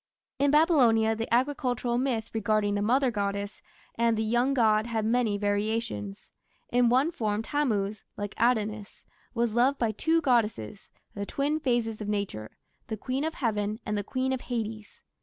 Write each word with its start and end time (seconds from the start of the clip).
In 0.39 0.49
Babylonia 0.49 1.15
the 1.15 1.31
agricultural 1.31 1.99
myth 1.99 2.31
regarding 2.33 2.73
the 2.73 2.81
Mother 2.81 3.11
goddess 3.11 3.61
and 3.93 4.17
the 4.17 4.23
young 4.23 4.55
god 4.55 4.87
had 4.87 5.05
many 5.05 5.37
variations. 5.37 6.31
In 6.69 6.89
one 6.89 7.11
form 7.11 7.43
Tammuz, 7.43 8.03
like 8.17 8.33
Adonis, 8.39 9.05
was 9.35 9.53
loved 9.53 9.77
by 9.77 9.91
two 9.91 10.19
goddesses 10.19 10.89
the 11.13 11.27
twin 11.27 11.59
phases 11.59 12.01
of 12.01 12.09
nature 12.09 12.57
the 12.87 12.97
Queen 12.97 13.23
of 13.23 13.35
Heaven 13.35 13.79
and 13.85 13.95
the 13.95 14.03
Queen 14.03 14.33
of 14.33 14.41
Hades. 14.41 15.03